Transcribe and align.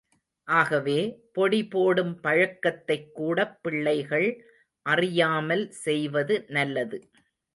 ஆகவே, 0.47 0.95
பொடிபோடும் 1.35 2.13
பழக்கத்தைக் 2.21 3.13
கூடப் 3.13 3.59
பிள்ளைகள் 3.61 4.27
அறியாமல் 4.85 5.71
செய்வது 5.71 6.45
நல்லது. 6.47 7.09